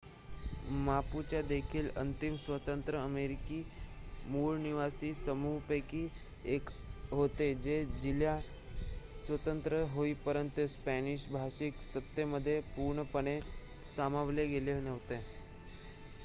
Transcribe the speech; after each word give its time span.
Mapuche 0.85 1.41
देखील 1.41 1.89
अंतिम 1.95 2.35
स्वतंत्र 2.37 2.97
अमेरिकी 2.97 3.61
मूळनिवासी 4.25 5.13
समूहांपैकी 5.15 6.07
एक 6.55 6.69
होते 7.11 7.53
जे 7.57 7.83
चिली 7.93 8.25
स्वतंत्र 9.27 9.83
होईपर्यंत 9.93 10.59
स्पॅनिश-भाषिक 10.71 11.81
सत्तेमध्ये 11.93 12.59
पूर्णपणे 12.75 13.39
सामावले 13.95 14.47
गेले 14.49 14.79
नव्हते 14.81 15.23